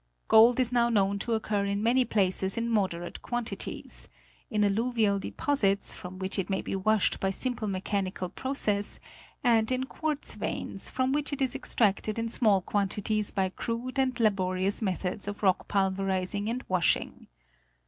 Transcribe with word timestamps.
Gold 0.27 0.59
is 0.59 0.71
now 0.71 0.89
known 0.89 1.19
to 1.19 1.33
occur 1.35 1.63
in 1.63 1.83
many 1.83 2.05
places 2.05 2.57
in 2.57 2.71
moderate 2.71 3.21
quantities: 3.21 4.09
in 4.49 4.65
alluvial 4.65 5.19
deposits, 5.19 5.93
from 5.93 6.17
which 6.17 6.39
it 6.39 6.49
may 6.49 6.63
be 6.63 6.75
washed 6.75 7.19
by 7.19 7.29
simple 7.29 7.67
me 7.67 7.81
chanical 7.81 8.33
process, 8.33 8.99
and 9.43 9.71
in 9.71 9.83
quartz 9.83 10.33
veins, 10.33 10.89
from 10.89 11.11
which 11.11 11.31
it 11.31 11.39
is 11.39 11.53
extracted 11.53 12.17
in 12.17 12.29
small 12.29 12.61
quantities 12.63 13.29
by 13.29 13.49
crude 13.49 13.99
and 13.99 14.19
laborious 14.19 14.81
methods 14.81 15.27
of 15.27 15.43
rock 15.43 15.67
pulverizing 15.67 16.49
and 16.49 16.63
washing. 16.67 17.27